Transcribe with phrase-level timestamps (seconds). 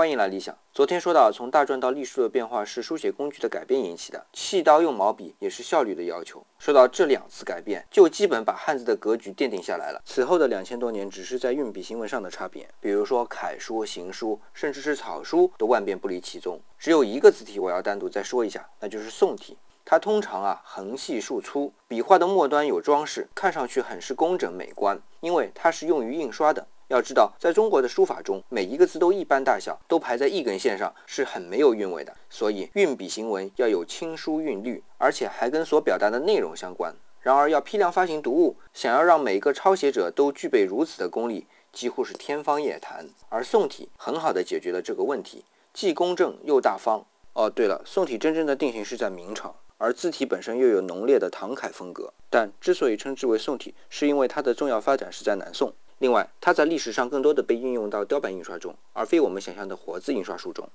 [0.00, 0.56] 欢迎来理想。
[0.72, 6.42] 昨天说到，从大篆到隶书的变化是书写工具的改变引起的，弃刀用毛笔也是效率的要求。
[6.58, 10.00] 说到这两次改变，就基本把汉字的格局奠定下来了。
[10.06, 16.58] 此后的两千多年，只是在运笔行文上的差别，比如说楷书、行书，甚至是草书，都万变不离其宗。
[16.78, 19.58] 只有一个字体我要单独再说一下，那就是宋体。
[19.84, 26.66] 它通常啊横细竖粗，笔画的末端有装饰，看上去很是工整美观，因为它是用于印刷的。
[26.90, 32.12] 要知道，在中国的书法中，每一个字都一般大小，都排在一根线上，是很没有韵味的。
[32.28, 36.92] 所以，运笔行文要有轻疏韵律，而且还跟所表达的内容相关。
[37.20, 43.08] 然而，要批量发行读物，想要让每一个抄写者都具备如此的功力，几乎是天方夜谭。
[43.28, 47.06] 而宋体很好的解决了这个问题，既公正又大方。
[47.34, 52.12] 哦，对了，宋体真正的定型是在明朝，而字体本身又有浓烈的唐楷风格。
[52.28, 55.72] 但之所以称之为宋体，是因为它的重要发展是在南宋。
[56.00, 60.66] 另外，它在历史上更多的被运用到雕版印刷中，而非我们想象的活字印刷术中。